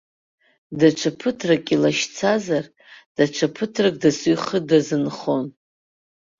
Даҽа 0.79 1.11
ԥыҭрак 1.19 1.65
илашьцазар, 1.75 2.65
даҽа 3.15 3.47
ԥыҭрак 3.55 3.95
досу 4.01 4.27
ихы 4.33 4.59
дазынхон. 4.67 5.45